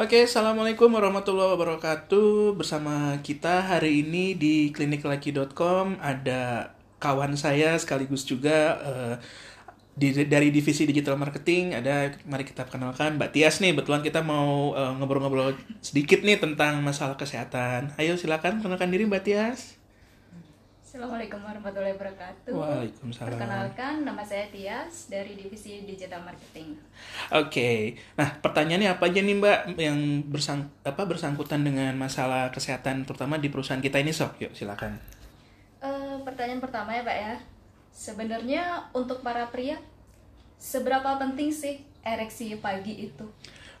Oke, 0.00 0.24
assalamualaikum 0.24 0.88
warahmatullahi 0.88 1.52
wabarakatuh. 1.52 2.56
Bersama 2.56 3.20
kita 3.20 3.60
hari 3.60 4.00
ini 4.00 4.32
di 4.32 4.72
kliniklaki.com 4.72 6.00
ada 6.00 6.72
kawan 6.96 7.36
saya 7.36 7.76
sekaligus 7.76 8.24
juga 8.24 8.80
uh, 8.80 9.14
di, 9.92 10.16
dari 10.24 10.48
divisi 10.48 10.88
digital 10.88 11.20
marketing. 11.20 11.76
Ada, 11.76 12.08
mari 12.24 12.48
kita 12.48 12.64
kenalkan 12.72 13.20
Mbak 13.20 13.36
Tias 13.36 13.60
nih. 13.60 13.76
Betulan 13.76 14.00
kita 14.00 14.24
mau 14.24 14.72
ngobrol 14.72 15.28
ngobrol-ngobrol 15.28 15.60
sedikit 15.84 16.24
nih 16.24 16.40
tentang 16.40 16.80
masalah 16.80 17.20
kesehatan. 17.20 17.92
Ayo 18.00 18.16
silakan 18.16 18.64
kenalkan 18.64 18.88
diri 18.88 19.04
Mbak 19.04 19.28
Tias. 19.28 19.81
Assalamualaikum 20.92 21.40
warahmatullahi 21.40 21.96
wabarakatuh. 21.96 22.52
Waalaikumsalam. 22.52 23.32
Perkenalkan, 23.32 24.04
nama 24.04 24.20
saya 24.28 24.44
Tias 24.52 25.08
dari 25.08 25.40
Divisi 25.40 25.88
Digital 25.88 26.20
Marketing. 26.20 26.76
Oke, 27.32 27.48
okay. 27.48 27.76
nah 28.12 28.28
pertanyaannya 28.28 28.92
apa 28.92 29.08
aja 29.08 29.24
nih 29.24 29.40
Mbak 29.40 29.60
yang 29.80 30.20
bersang 30.28 30.68
apa 30.84 31.08
bersangkutan 31.08 31.64
dengan 31.64 31.96
masalah 31.96 32.52
kesehatan 32.52 33.08
terutama 33.08 33.40
di 33.40 33.48
perusahaan 33.48 33.80
kita 33.80 34.04
ini 34.04 34.12
sok, 34.12 34.36
yuk 34.44 34.52
silakan. 34.52 35.00
Uh, 35.80 36.20
pertanyaan 36.28 36.60
pertama 36.60 36.92
ya 36.92 37.08
Pak 37.08 37.16
ya, 37.16 37.34
sebenarnya 37.88 38.62
untuk 38.92 39.24
para 39.24 39.48
pria 39.48 39.80
seberapa 40.60 41.16
penting 41.16 41.56
sih 41.56 41.80
ereksi 42.04 42.60
pagi 42.60 43.08
itu? 43.08 43.24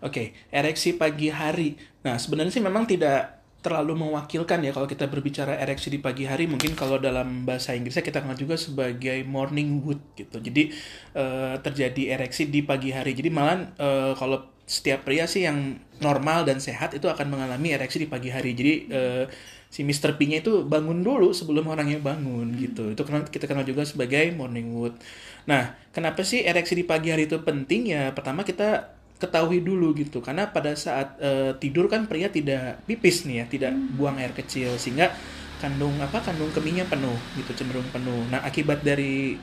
okay. 0.00 0.26
ereksi 0.48 0.96
pagi 0.96 1.28
hari. 1.28 1.76
Nah 2.08 2.16
sebenarnya 2.16 2.56
sih 2.56 2.64
memang 2.64 2.88
tidak 2.88 3.41
terlalu 3.62 3.94
mewakilkan 3.94 4.58
ya 4.66 4.74
kalau 4.74 4.90
kita 4.90 5.06
berbicara 5.06 5.54
ereksi 5.62 5.88
di 5.88 6.02
pagi 6.02 6.26
hari. 6.26 6.50
Mungkin 6.50 6.74
kalau 6.74 6.98
dalam 6.98 7.46
bahasa 7.46 7.72
Inggrisnya 7.78 8.02
kita 8.02 8.18
kenal 8.20 8.34
juga 8.34 8.58
sebagai 8.58 9.22
morning 9.22 9.80
wood 9.86 10.02
gitu. 10.18 10.42
Jadi 10.42 10.74
uh, 11.14 11.56
terjadi 11.62 12.18
ereksi 12.18 12.50
di 12.50 12.66
pagi 12.66 12.90
hari. 12.90 13.14
Jadi 13.14 13.30
malah 13.30 13.70
uh, 13.78 14.12
kalau 14.18 14.50
setiap 14.66 15.06
pria 15.06 15.30
sih 15.30 15.46
yang 15.46 15.78
normal 16.02 16.42
dan 16.42 16.58
sehat 16.58 16.94
itu 16.98 17.06
akan 17.06 17.30
mengalami 17.30 17.70
ereksi 17.70 18.02
di 18.02 18.10
pagi 18.10 18.34
hari. 18.34 18.58
Jadi 18.58 18.72
uh, 18.90 19.24
si 19.72 19.86
Mr. 19.86 20.18
P-nya 20.18 20.42
itu 20.42 20.66
bangun 20.66 21.00
dulu 21.00 21.30
sebelum 21.30 21.70
orangnya 21.70 22.02
bangun 22.02 22.52
gitu. 22.58 22.92
Itu 22.92 23.06
kita 23.06 23.46
kenal 23.46 23.62
juga 23.62 23.86
sebagai 23.86 24.34
morning 24.34 24.74
wood. 24.74 24.98
Nah 25.46 25.78
kenapa 25.94 26.26
sih 26.26 26.42
ereksi 26.42 26.74
di 26.74 26.82
pagi 26.82 27.14
hari 27.14 27.30
itu 27.30 27.38
penting? 27.40 27.94
Ya 27.94 28.10
pertama 28.10 28.42
kita 28.42 28.98
ketahui 29.22 29.62
dulu 29.62 29.94
gitu 29.94 30.18
karena 30.18 30.50
pada 30.50 30.74
saat 30.74 31.14
uh, 31.22 31.54
tidur 31.62 31.86
kan 31.86 32.10
pria 32.10 32.26
tidak 32.26 32.82
pipis 32.90 33.22
nih 33.22 33.42
ya 33.42 33.44
tidak 33.46 33.70
hmm. 33.70 33.94
buang 33.94 34.18
air 34.18 34.34
kecil 34.34 34.74
sehingga 34.74 35.14
kandung 35.62 35.94
apa 36.02 36.18
kandung 36.18 36.50
kemihnya 36.50 36.90
penuh 36.90 37.14
gitu 37.38 37.54
cenderung 37.54 37.86
penuh 37.94 38.26
nah 38.26 38.42
akibat 38.42 38.82
dari 38.82 39.38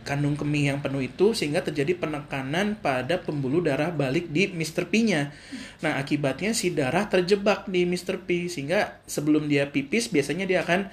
kandung 0.00 0.34
kemih 0.34 0.72
yang 0.72 0.78
penuh 0.80 1.04
itu 1.04 1.36
sehingga 1.36 1.60
terjadi 1.60 1.92
penekanan 2.00 2.78
pada 2.80 3.20
pembuluh 3.20 3.60
darah 3.60 3.92
balik 3.92 4.32
di 4.32 4.48
Mr. 4.48 4.88
P-nya. 4.88 5.30
Nah, 5.84 6.00
akibatnya 6.00 6.56
si 6.56 6.72
darah 6.72 7.06
terjebak 7.06 7.68
di 7.68 7.84
Mr. 7.84 8.24
P 8.24 8.48
sehingga 8.48 9.00
sebelum 9.04 9.46
dia 9.46 9.68
pipis 9.68 10.08
biasanya 10.08 10.48
dia 10.48 10.64
akan 10.64 10.88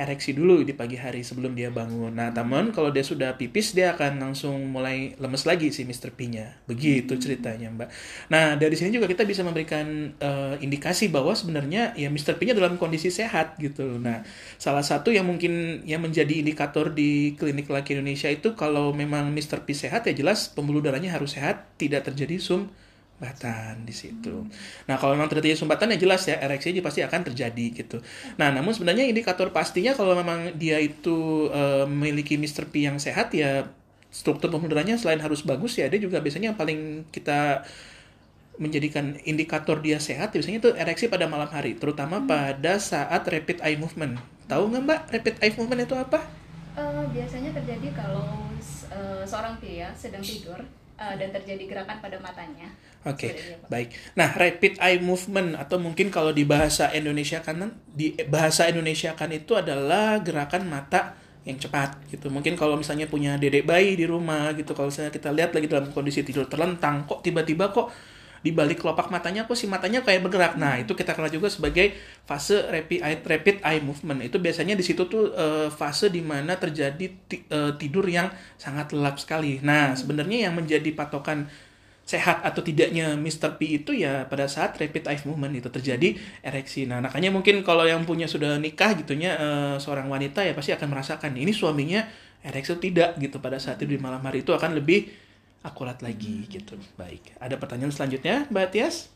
ereksi 0.00 0.32
dulu 0.32 0.64
di 0.64 0.72
pagi 0.72 0.96
hari 0.96 1.20
sebelum 1.20 1.52
dia 1.52 1.68
bangun. 1.68 2.16
Nah, 2.16 2.32
teman 2.32 2.72
kalau 2.72 2.88
dia 2.88 3.04
sudah 3.04 3.36
pipis 3.36 3.76
dia 3.76 3.92
akan 3.92 4.16
langsung 4.16 4.56
mulai 4.72 5.12
lemes 5.20 5.44
lagi 5.44 5.68
si 5.68 5.84
Mr. 5.84 6.16
P-nya. 6.16 6.56
Begitu 6.64 7.14
hmm. 7.14 7.20
ceritanya, 7.20 7.68
Mbak. 7.68 7.88
Nah, 8.32 8.56
dari 8.56 8.72
sini 8.80 8.96
juga 8.96 9.04
kita 9.04 9.28
bisa 9.28 9.44
memberikan 9.44 10.16
uh, 10.16 10.56
indikasi 10.56 11.12
bahwa 11.12 11.36
sebenarnya 11.36 11.92
ya 12.00 12.08
Mr. 12.08 12.40
P-nya 12.40 12.56
dalam 12.56 12.80
kondisi 12.80 13.12
sehat 13.12 13.60
gitu. 13.60 14.00
Nah, 14.00 14.24
salah 14.56 14.82
satu 14.82 15.12
yang 15.12 15.28
mungkin 15.28 15.84
yang 15.84 16.00
menjadi 16.00 16.40
indikator 16.40 16.88
di 16.96 17.36
klinik 17.36 17.68
laki 17.68 18.00
Indonesia 18.00 18.32
itu 18.32 18.56
kalau 18.56 18.96
memang 18.96 19.28
Mr. 19.36 19.68
P 19.68 19.76
sehat 19.76 20.08
ya 20.08 20.16
jelas 20.16 20.48
pembuluh 20.48 20.80
darahnya 20.80 21.12
harus 21.12 21.36
sehat, 21.36 21.68
tidak 21.76 22.08
terjadi 22.08 22.40
sum 22.40 22.72
sumbatan 23.20 23.84
di 23.84 23.92
situ. 23.92 24.48
Nah, 24.88 24.96
kalau 24.96 25.12
memang 25.12 25.28
terjadi 25.28 25.52
sumbatan 25.52 25.92
ya 25.92 26.00
jelas 26.00 26.24
ya 26.24 26.40
ereksi 26.40 26.72
pasti 26.80 27.04
akan 27.04 27.20
terjadi 27.28 27.66
gitu. 27.76 28.00
Nah, 28.40 28.48
namun 28.48 28.72
sebenarnya 28.72 29.04
indikator 29.04 29.52
pastinya 29.52 29.92
kalau 29.92 30.16
memang 30.16 30.56
dia 30.56 30.80
itu 30.80 31.52
uh, 31.52 31.84
memiliki 31.84 32.40
Mr. 32.40 32.72
P 32.72 32.88
yang 32.88 32.96
sehat 32.96 33.36
ya 33.36 33.68
struktur 34.08 34.48
pembuluh 34.48 34.74
selain 34.96 35.20
harus 35.20 35.44
bagus 35.46 35.78
ya 35.78 35.86
dia 35.86 36.02
juga 36.02 36.18
biasanya 36.18 36.50
yang 36.50 36.58
paling 36.58 37.06
kita 37.14 37.62
menjadikan 38.58 39.14
indikator 39.22 39.78
dia 39.78 40.02
sehat 40.02 40.34
biasanya 40.34 40.58
itu 40.58 40.70
ereksi 40.74 41.06
pada 41.06 41.30
malam 41.30 41.46
hari 41.46 41.78
terutama 41.78 42.18
hmm. 42.18 42.26
pada 42.26 42.80
saat 42.80 43.20
rapid 43.28 43.60
eye 43.60 43.76
movement. 43.76 44.16
Tahu 44.48 44.64
nggak 44.72 44.82
Mbak 44.82 45.00
rapid 45.12 45.34
eye 45.44 45.54
movement 45.54 45.80
itu 45.84 45.94
apa? 45.94 46.24
Uh, 46.72 47.04
biasanya 47.12 47.52
terjadi 47.52 47.92
kalau 47.92 48.48
uh, 48.88 49.22
seorang 49.28 49.60
pria 49.60 49.92
sedang 49.92 50.24
tidur 50.24 50.64
uh, 51.00 51.14
dan 51.16 51.32
terjadi 51.32 51.64
gerakan 51.64 51.98
pada 52.04 52.20
matanya. 52.20 52.68
Oke, 53.08 53.32
okay, 53.32 53.32
baik. 53.72 53.96
Nah, 54.12 54.28
rapid 54.36 54.76
eye 54.76 55.00
movement 55.00 55.56
atau 55.56 55.80
mungkin 55.80 56.12
kalau 56.12 56.36
di 56.36 56.44
bahasa 56.44 56.92
Indonesia 56.92 57.40
kan 57.40 57.72
di 57.88 58.12
bahasa 58.28 58.68
Indonesia 58.68 59.16
kan 59.16 59.32
itu 59.32 59.56
adalah 59.56 60.20
gerakan 60.20 60.68
mata 60.68 61.16
yang 61.48 61.56
cepat 61.56 61.96
gitu. 62.12 62.28
Mungkin 62.28 62.60
kalau 62.60 62.76
misalnya 62.76 63.08
punya 63.08 63.40
dedek 63.40 63.64
bayi 63.64 63.96
di 63.96 64.04
rumah 64.04 64.52
gitu, 64.52 64.76
kalau 64.76 64.92
saya 64.92 65.08
kita 65.08 65.32
lihat 65.32 65.56
lagi 65.56 65.64
dalam 65.64 65.88
kondisi 65.96 66.20
tidur 66.20 66.44
terlentang, 66.44 67.08
kok 67.08 67.24
tiba-tiba 67.24 67.72
kok 67.72 67.88
di 68.40 68.50
balik 68.56 68.80
kelopak 68.80 69.12
matanya 69.12 69.44
kok 69.44 69.52
si 69.52 69.68
matanya 69.68 70.00
kayak 70.00 70.24
bergerak. 70.24 70.56
Nah, 70.56 70.80
itu 70.80 70.96
kita 70.96 71.12
kenal 71.12 71.28
juga 71.28 71.52
sebagai 71.52 71.92
fase 72.24 72.64
rapid 72.64 73.00
eye, 73.04 73.18
rapid 73.20 73.56
eye 73.60 73.84
movement. 73.84 74.24
Itu 74.24 74.40
biasanya 74.40 74.72
di 74.72 74.84
situ 74.84 75.04
tuh 75.04 75.36
uh, 75.36 75.68
fase 75.68 76.08
di 76.08 76.24
mana 76.24 76.56
terjadi 76.56 77.06
uh, 77.52 77.72
tidur 77.76 78.08
yang 78.08 78.32
sangat 78.56 78.96
lelap 78.96 79.20
sekali. 79.20 79.60
Nah, 79.60 79.92
sebenarnya 79.92 80.48
yang 80.48 80.56
menjadi 80.56 80.88
patokan 80.96 81.52
sehat 82.10 82.42
atau 82.42 82.64
tidaknya 82.64 83.14
Mr. 83.14 83.54
P 83.54 83.78
itu 83.78 83.94
ya 83.94 84.26
pada 84.26 84.50
saat 84.50 84.74
rapid 84.74 85.06
eye 85.06 85.22
movement 85.22 85.54
itu 85.60 85.68
terjadi 85.70 86.16
ereksi. 86.42 86.88
Nah, 86.88 86.98
makanya 86.98 87.30
mungkin 87.30 87.62
kalau 87.62 87.86
yang 87.86 88.02
punya 88.02 88.26
sudah 88.26 88.58
nikah 88.58 88.98
gitunya 88.98 89.36
uh, 89.36 89.76
seorang 89.78 90.10
wanita 90.10 90.42
ya 90.42 90.56
pasti 90.56 90.74
akan 90.74 90.90
merasakan 90.90 91.38
ini 91.38 91.54
suaminya 91.54 92.02
ereksi 92.40 92.72
tidak 92.80 93.20
gitu 93.20 93.36
pada 93.38 93.60
saat 93.60 93.78
itu 93.84 93.94
di 93.94 94.00
malam 94.00 94.24
hari 94.24 94.40
itu 94.42 94.50
akan 94.50 94.80
lebih 94.80 95.29
akurat 95.60 96.00
lagi 96.00 96.48
gitu. 96.48 96.76
Baik. 96.96 97.36
Ada 97.36 97.60
pertanyaan 97.60 97.92
selanjutnya, 97.92 98.48
Mbak 98.48 98.68
Tias? 98.72 99.12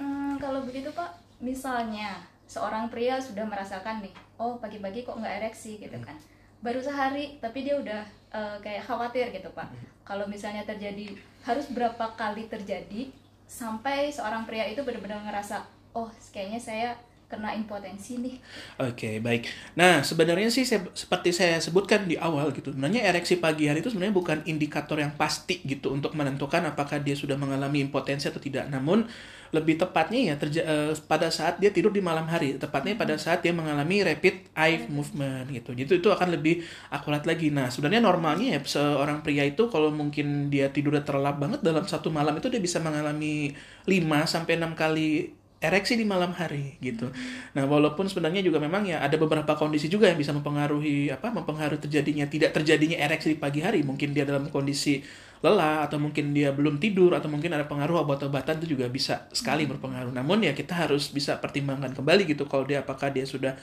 Hmm, 0.00 0.40
kalau 0.40 0.64
begitu 0.64 0.88
Pak, 0.94 1.18
misalnya 1.44 2.24
seorang 2.48 2.88
pria 2.88 3.20
sudah 3.20 3.44
merasakan 3.44 4.00
nih, 4.00 4.14
oh 4.40 4.56
pagi-pagi 4.56 5.04
kok 5.04 5.20
nggak 5.20 5.44
ereksi 5.44 5.76
gitu 5.76 6.00
hmm. 6.00 6.06
kan, 6.06 6.16
baru 6.64 6.80
sehari 6.80 7.36
tapi 7.44 7.68
dia 7.68 7.76
udah 7.76 8.02
uh, 8.32 8.56
kayak 8.64 8.88
khawatir 8.88 9.28
gitu 9.28 9.52
Pak. 9.52 9.68
Hmm. 9.68 9.84
Kalau 10.08 10.24
misalnya 10.24 10.64
terjadi 10.64 11.12
harus 11.44 11.68
berapa 11.68 12.16
kali 12.16 12.48
terjadi 12.48 13.12
sampai 13.44 14.08
seorang 14.08 14.48
pria 14.48 14.64
itu 14.64 14.80
benar-benar 14.80 15.20
ngerasa, 15.28 15.68
oh 15.92 16.08
kayaknya 16.32 16.60
saya 16.60 16.88
kena 17.28 17.52
impotensi 17.52 18.16
nih. 18.16 18.40
Oke, 18.80 18.92
okay, 18.96 19.14
baik. 19.20 19.44
Nah, 19.76 20.00
sebenarnya 20.00 20.48
sih 20.48 20.64
saya, 20.64 20.88
seperti 20.96 21.36
saya 21.36 21.60
sebutkan 21.60 22.08
di 22.08 22.16
awal 22.16 22.56
gitu. 22.56 22.72
Sebenarnya 22.72 23.04
ereksi 23.04 23.36
pagi 23.36 23.68
hari 23.68 23.84
itu 23.84 23.92
sebenarnya 23.92 24.16
bukan 24.16 24.38
indikator 24.48 24.96
yang 24.96 25.12
pasti 25.12 25.60
gitu 25.68 25.92
untuk 25.92 26.16
menentukan 26.16 26.64
apakah 26.72 26.96
dia 27.04 27.12
sudah 27.12 27.36
mengalami 27.36 27.84
impotensi 27.84 28.32
atau 28.32 28.40
tidak. 28.40 28.72
Namun 28.72 29.04
lebih 29.48 29.80
tepatnya 29.80 30.32
ya 30.32 30.34
terja 30.36 30.60
uh, 30.64 30.92
pada 31.08 31.32
saat 31.32 31.56
dia 31.56 31.72
tidur 31.72 31.92
di 31.92 32.04
malam 32.04 32.28
hari, 32.28 32.56
tepatnya 32.60 32.96
pada 32.96 33.16
saat 33.16 33.40
dia 33.40 33.52
mengalami 33.52 34.04
rapid 34.04 34.52
eye 34.56 34.88
movement 34.88 35.48
gitu. 35.52 35.72
Jadi 35.72 36.00
itu 36.00 36.08
akan 36.08 36.28
lebih 36.32 36.64
akurat 36.92 37.24
lagi. 37.24 37.48
Nah, 37.52 37.68
sebenarnya 37.68 38.04
normalnya 38.04 38.56
ya 38.56 38.60
seorang 38.60 39.20
pria 39.20 39.44
itu 39.44 39.68
kalau 39.68 39.92
mungkin 39.92 40.48
dia 40.48 40.68
tidurnya 40.68 41.04
terlelap 41.04 41.40
banget 41.40 41.60
dalam 41.60 41.84
satu 41.84 42.08
malam 42.12 42.36
itu 42.36 42.48
dia 42.52 42.60
bisa 42.60 42.80
mengalami 42.80 43.52
5 43.88 43.92
sampai 44.28 44.60
6 44.60 44.76
kali 44.76 45.37
ereksi 45.58 45.98
di 45.98 46.06
malam 46.06 46.30
hari 46.30 46.78
gitu. 46.78 47.10
Nah, 47.58 47.66
walaupun 47.66 48.06
sebenarnya 48.06 48.46
juga 48.46 48.62
memang 48.62 48.86
ya 48.86 49.02
ada 49.02 49.18
beberapa 49.18 49.58
kondisi 49.58 49.90
juga 49.90 50.06
yang 50.06 50.18
bisa 50.18 50.30
mempengaruhi 50.30 51.10
apa 51.10 51.34
mempengaruhi 51.34 51.82
terjadinya 51.82 52.30
tidak 52.30 52.54
terjadinya 52.54 52.94
ereksi 52.94 53.34
di 53.34 53.38
pagi 53.38 53.60
hari. 53.62 53.82
Mungkin 53.82 54.14
dia 54.14 54.22
dalam 54.22 54.46
kondisi 54.54 55.02
lelah 55.42 55.86
atau 55.86 55.98
mungkin 56.02 56.34
dia 56.34 56.50
belum 56.50 56.82
tidur 56.82 57.14
atau 57.14 57.30
mungkin 57.30 57.54
ada 57.54 57.66
pengaruh 57.66 58.02
obat-obatan 58.06 58.58
itu 58.62 58.78
juga 58.78 58.86
bisa 58.86 59.26
sekali 59.34 59.66
berpengaruh. 59.66 60.14
Namun 60.14 60.46
ya 60.46 60.54
kita 60.54 60.78
harus 60.78 61.10
bisa 61.10 61.38
pertimbangkan 61.42 61.94
kembali 61.94 62.26
gitu 62.30 62.46
kalau 62.46 62.62
dia 62.62 62.86
apakah 62.86 63.10
dia 63.10 63.26
sudah 63.26 63.58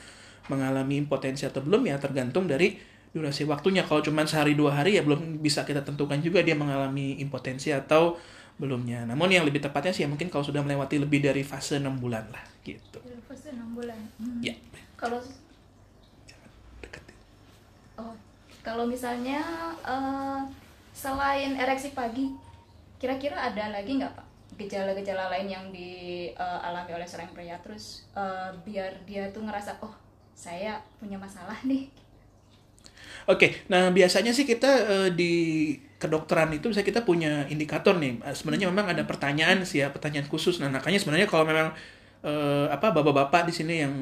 mengalami 0.51 0.99
impotensi 0.99 1.47
atau 1.47 1.63
belum 1.63 1.87
ya 1.87 1.95
tergantung 1.99 2.47
dari 2.47 2.75
durasi 3.15 3.47
waktunya. 3.47 3.87
Kalau 3.87 4.03
cuma 4.03 4.27
sehari 4.27 4.51
dua 4.51 4.83
hari 4.83 4.99
ya 4.99 5.03
belum 5.03 5.39
bisa 5.39 5.63
kita 5.63 5.79
tentukan 5.87 6.19
juga 6.19 6.43
dia 6.43 6.59
mengalami 6.59 7.23
impotensi 7.23 7.71
atau 7.71 8.19
belumnya. 8.55 9.03
Namun 9.03 9.31
yang 9.31 9.43
lebih 9.43 9.59
tepatnya 9.59 9.91
sih 9.91 10.03
ya 10.03 10.09
mungkin 10.09 10.31
kalau 10.31 10.43
sudah 10.43 10.63
melewati 10.63 10.99
lebih 10.99 11.23
dari 11.23 11.43
fase 11.43 11.79
enam 11.79 11.99
bulan 11.99 12.27
lah 12.31 12.43
gitu. 12.63 12.99
Fase 13.27 13.51
enam 13.51 13.75
bulan. 13.75 13.99
Hmm. 14.19 14.39
Ya. 14.43 14.55
Kalau 14.95 15.19
Oh, 17.95 18.11
kalau 18.59 18.83
misalnya 18.83 19.39
uh, 19.87 20.43
selain 20.91 21.55
ereksi 21.55 21.95
pagi, 21.95 22.27
kira-kira 22.99 23.39
ada 23.39 23.71
lagi 23.71 23.95
nggak 23.95 24.11
pak 24.11 24.27
gejala-gejala 24.55 25.31
lain 25.35 25.47
yang 25.51 25.65
dialami 25.71 26.91
uh, 26.91 26.95
oleh 26.95 27.07
seorang 27.07 27.27
pria 27.35 27.59
terus 27.59 28.07
uh, 28.15 28.55
biar 28.63 29.03
dia 29.03 29.27
tuh 29.35 29.43
ngerasa 29.43 29.83
oh 29.83 29.91
saya 30.31 30.79
punya 30.99 31.19
masalah 31.19 31.59
nih. 31.67 31.91
Oke, 33.25 33.39
okay, 33.39 33.51
nah 33.71 33.89
biasanya 33.89 34.31
sih 34.31 34.47
kita 34.47 34.71
uh, 34.85 35.09
di 35.11 35.75
kedokteran 36.01 36.51
itu 36.55 36.67
bisa 36.71 36.81
kita 36.83 37.01
punya 37.07 37.47
indikator 37.47 37.95
nih. 37.97 38.19
Eh, 38.23 38.35
Sebenarnya 38.35 38.67
memang 38.71 38.91
ada 38.91 39.03
pertanyaan 39.07 39.63
sih 39.67 39.83
ya, 39.83 39.89
pertanyaan 39.95 40.27
khusus. 40.27 40.59
Nah, 40.61 40.69
makanya 40.71 40.99
sebenarnya 41.01 41.27
kalau 41.31 41.45
memang 41.47 41.71
eh, 42.25 42.67
apa 42.71 42.91
bapak-bapak 42.95 43.49
di 43.49 43.53
sini 43.55 43.75
yang 43.83 43.93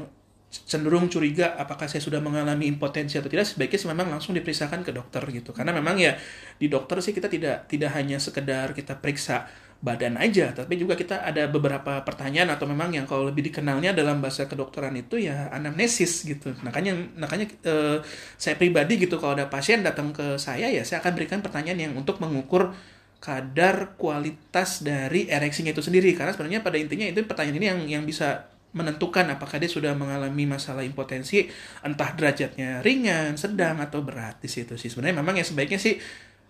cenderung 0.54 1.10
curiga 1.10 1.58
apakah 1.58 1.90
saya 1.90 1.98
sudah 2.06 2.22
mengalami 2.22 2.70
impotensi 2.70 3.18
atau 3.18 3.26
tidak 3.26 3.50
sebaiknya 3.50 3.80
sih 3.82 3.90
memang 3.90 4.08
langsung 4.14 4.38
diperiksakan 4.38 4.86
ke 4.86 4.94
dokter 4.94 5.26
gitu 5.34 5.50
karena 5.50 5.74
memang 5.74 5.98
ya 5.98 6.14
di 6.62 6.70
dokter 6.70 7.02
sih 7.02 7.10
kita 7.10 7.26
tidak 7.26 7.66
tidak 7.66 7.90
hanya 7.98 8.22
sekedar 8.22 8.70
kita 8.78 9.02
periksa 9.02 9.50
badan 9.84 10.16
aja 10.16 10.56
tapi 10.56 10.80
juga 10.80 10.96
kita 10.96 11.28
ada 11.28 11.52
beberapa 11.52 12.00
pertanyaan 12.08 12.56
atau 12.56 12.64
memang 12.64 12.96
yang 12.96 13.04
kalau 13.04 13.28
lebih 13.28 13.52
dikenalnya 13.52 13.92
dalam 13.92 14.24
bahasa 14.24 14.48
kedokteran 14.48 14.96
itu 14.96 15.20
ya 15.20 15.52
anamnesis 15.52 16.24
gitu 16.24 16.56
makanya 16.64 16.96
makanya 17.20 17.52
eh, 17.68 18.00
saya 18.40 18.56
pribadi 18.56 19.04
gitu 19.04 19.20
kalau 19.20 19.36
ada 19.36 19.52
pasien 19.52 19.84
datang 19.84 20.16
ke 20.16 20.40
saya 20.40 20.72
ya 20.72 20.88
saya 20.88 21.04
akan 21.04 21.12
berikan 21.20 21.44
pertanyaan 21.44 21.92
yang 21.92 21.94
untuk 22.00 22.24
mengukur 22.24 22.72
kadar 23.20 24.00
kualitas 24.00 24.80
dari 24.88 25.28
ereksinya 25.28 25.76
itu 25.76 25.84
sendiri 25.84 26.16
karena 26.16 26.32
sebenarnya 26.32 26.64
pada 26.64 26.80
intinya 26.80 27.04
itu 27.04 27.20
pertanyaan 27.28 27.60
ini 27.60 27.68
yang 27.68 27.80
yang 28.00 28.04
bisa 28.08 28.54
menentukan 28.74 29.30
apakah 29.30 29.62
dia 29.62 29.70
sudah 29.70 29.94
mengalami 29.94 30.50
masalah 30.50 30.82
impotensi 30.82 31.46
entah 31.86 32.10
derajatnya 32.18 32.82
ringan, 32.82 33.38
sedang 33.38 33.78
atau 33.80 34.02
berat 34.02 34.42
di 34.42 34.50
situ 34.50 34.74
sih. 34.82 34.90
Sebenarnya 34.90 35.22
memang 35.22 35.38
ya 35.38 35.46
sebaiknya 35.46 35.78
sih 35.78 36.02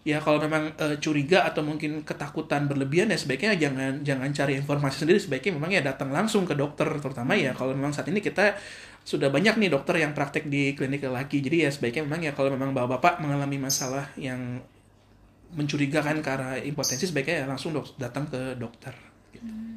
ya 0.04 0.20
kalau 0.20 0.40
memang 0.44 0.76
e, 0.76 1.00
curiga 1.00 1.48
atau 1.48 1.64
mungkin 1.64 2.04
ketakutan 2.04 2.68
berlebihan 2.68 3.08
ya 3.08 3.16
sebaiknya 3.16 3.56
jangan 3.56 4.04
jangan 4.04 4.30
cari 4.36 4.54
informasi 4.60 5.08
sendiri. 5.08 5.20
Sebaiknya 5.20 5.56
memang 5.56 5.72
ya 5.72 5.82
datang 5.82 6.12
langsung 6.12 6.44
ke 6.44 6.54
dokter 6.56 6.88
terutama 7.00 7.34
ya 7.40 7.56
kalau 7.56 7.72
memang 7.72 7.96
saat 7.96 8.12
ini 8.12 8.20
kita 8.20 8.60
sudah 9.04 9.28
banyak 9.32 9.60
nih 9.60 9.72
dokter 9.72 10.00
yang 10.00 10.16
praktek 10.16 10.48
di 10.48 10.76
klinik 10.76 11.04
laki 11.04 11.44
jadi 11.44 11.68
ya 11.68 11.70
sebaiknya 11.72 12.08
memang 12.08 12.22
ya 12.24 12.32
kalau 12.32 12.52
memang 12.56 12.72
bapak-bapak 12.72 13.20
mengalami 13.20 13.60
masalah 13.60 14.08
yang 14.16 14.64
mencurigakan 15.54 16.24
karena 16.24 16.60
impotensi 16.60 17.08
sebaiknya 17.08 17.44
ya 17.44 17.46
langsung 17.48 17.76
dok 17.76 18.00
datang 18.00 18.26
ke 18.32 18.56
dokter 18.56 18.96
gitu. 19.36 19.73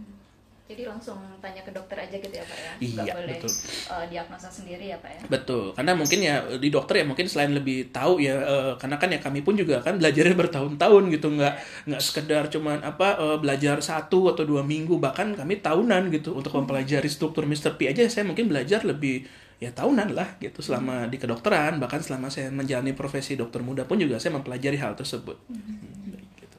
Jadi 0.67 0.83
langsung 0.83 1.23
tanya 1.39 1.63
ke 1.63 1.71
dokter 1.71 1.95
aja 1.95 2.17
gitu 2.19 2.35
ya 2.35 2.43
Pak 2.43 2.59
ya? 2.59 2.73
Iya, 2.83 2.91
Nggak 3.07 3.15
boleh 3.15 3.29
betul. 3.39 3.53
eh, 3.87 4.05
diagnosa 4.11 4.49
sendiri 4.51 4.85
ya 4.91 4.99
Pak 4.99 5.11
ya? 5.15 5.21
Betul, 5.31 5.65
karena 5.79 5.93
mungkin 5.95 6.19
ya 6.19 6.35
di 6.59 6.69
dokter 6.75 6.95
ya 6.99 7.05
mungkin 7.07 7.27
selain 7.31 7.55
lebih 7.55 7.95
tahu 7.95 8.19
ya, 8.19 8.35
eh, 8.35 8.73
karena 8.75 8.99
kan 8.99 9.09
ya 9.15 9.23
kami 9.23 9.47
pun 9.47 9.55
juga 9.55 9.79
kan 9.79 9.95
belajarnya 10.03 10.35
bertahun-tahun 10.35 11.03
gitu, 11.15 11.29
nggak 11.39 11.55
nggak 11.87 12.03
sekedar 12.03 12.51
cuman 12.51 12.83
apa 12.83 13.15
eh, 13.15 13.39
belajar 13.39 13.79
satu 13.79 14.35
atau 14.35 14.43
dua 14.43 14.67
minggu, 14.67 14.99
bahkan 14.99 15.39
kami 15.39 15.63
tahunan 15.63 16.11
gitu 16.11 16.35
untuk 16.35 16.51
mempelajari 16.59 17.07
struktur 17.07 17.47
Mr. 17.47 17.79
P 17.79 17.87
aja 17.87 18.03
saya 18.11 18.27
mungkin 18.27 18.51
belajar 18.51 18.83
lebih 18.83 19.23
ya 19.63 19.71
tahunan 19.73 20.13
lah 20.19 20.35
gitu 20.43 20.61
selama 20.67 21.07
di 21.07 21.17
kedokteran, 21.17 21.79
bahkan 21.79 22.03
selama 22.03 22.27
saya 22.27 22.51
menjalani 22.51 22.91
profesi 22.93 23.39
dokter 23.39 23.63
muda 23.63 23.87
pun 23.87 24.03
juga 24.03 24.19
saya 24.19 24.35
mempelajari 24.35 24.77
hal 24.83 24.99
tersebut. 24.99 25.39
Hmm, 25.47 26.11
baik, 26.13 26.29
gitu. 26.43 26.59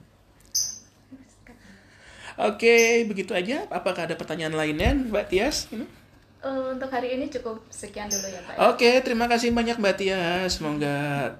Oke, 2.38 3.06
begitu 3.10 3.34
aja. 3.34 3.66
Apakah 3.74 4.06
ada 4.06 4.14
pertanyaan 4.14 4.54
lainnya, 4.54 4.94
Mbak 4.94 5.26
Tias? 5.34 5.68
Eh, 6.48 6.70
untuk 6.70 6.88
hari 6.94 7.18
ini 7.18 7.34
cukup 7.34 7.60
sekian 7.74 8.06
dulu 8.06 8.30
ya 8.30 8.38
Pak 8.46 8.54
ya? 8.54 8.58
Oke, 8.70 8.90
terima 9.02 9.26
kasih 9.26 9.50
banyak 9.52 9.82
Mbak 9.82 9.96
Tia. 9.98 10.46
Semoga 10.46 10.96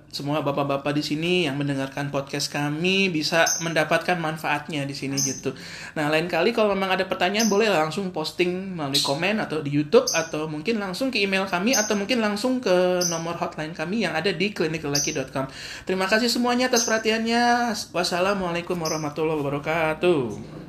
semua 0.10 0.42
bapak-bapak 0.42 0.90
di 0.98 1.06
sini 1.06 1.34
yang 1.46 1.54
mendengarkan 1.54 2.10
podcast 2.10 2.50
kami 2.50 3.14
bisa 3.14 3.46
mendapatkan 3.62 4.18
manfaatnya 4.18 4.90
di 4.90 4.98
sini 4.98 5.16
gitu. 5.22 5.54
Nah, 5.94 6.10
lain 6.10 6.26
kali 6.26 6.50
kalau 6.50 6.74
memang 6.74 6.98
ada 6.98 7.06
pertanyaan 7.06 7.46
boleh 7.46 7.70
langsung 7.70 8.10
posting 8.10 8.74
melalui 8.74 8.98
komen 9.06 9.38
atau 9.38 9.62
di 9.62 9.70
YouTube 9.70 10.10
atau 10.12 10.50
mungkin 10.50 10.82
langsung 10.82 11.14
ke 11.14 11.22
email 11.22 11.46
kami 11.46 11.78
atau 11.78 11.94
mungkin 11.94 12.18
langsung 12.18 12.58
ke 12.58 13.06
nomor 13.08 13.38
hotline 13.38 13.78
kami 13.78 14.02
yang 14.02 14.18
ada 14.18 14.34
di 14.34 14.50
kliniklelaki.com. 14.50 15.46
Terima 15.86 16.10
kasih 16.10 16.28
semuanya 16.28 16.74
atas 16.74 16.90
perhatiannya. 16.90 17.70
Wassalamualaikum 17.94 18.76
warahmatullahi 18.76 19.40
wabarakatuh. 19.40 20.67